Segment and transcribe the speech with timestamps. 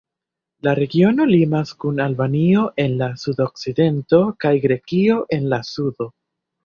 [0.67, 6.09] La regiono limas kun Albanio en la sudokcidento kaj Grekio en la sudo.